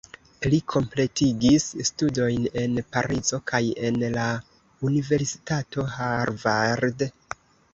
[0.51, 3.61] Li kompletigis studojn en Parizo kaj
[3.91, 4.25] en la
[4.91, 7.07] Universitato Harvard.